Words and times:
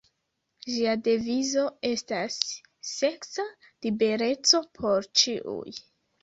Ĝia 0.75 0.93
devizo 1.07 1.65
estas 1.89 2.37
"seksa 2.93 3.45
libereco 3.87 4.63
por 4.79 5.11
ĉiuj". 5.23 5.77